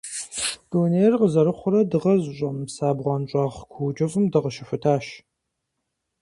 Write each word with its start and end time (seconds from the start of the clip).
Дунейр 0.69 1.13
къызэрыхъурэ 1.19 1.81
дыгъэ 1.89 2.13
зыщӀэмыпса 2.23 2.87
бгъуэнщӀагъ 2.97 3.55
куу 3.71 3.91
кӀыфӀым 3.97 4.25
дыкъыщыхутащ. 4.31 5.05